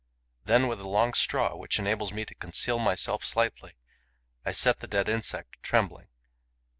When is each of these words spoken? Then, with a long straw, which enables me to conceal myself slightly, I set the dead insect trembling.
Then, 0.45 0.67
with 0.67 0.79
a 0.79 0.87
long 0.87 1.13
straw, 1.13 1.55
which 1.55 1.77
enables 1.77 2.11
me 2.11 2.25
to 2.25 2.33
conceal 2.33 2.79
myself 2.79 3.23
slightly, 3.23 3.73
I 4.43 4.51
set 4.51 4.79
the 4.79 4.87
dead 4.87 5.07
insect 5.07 5.57
trembling. 5.61 6.07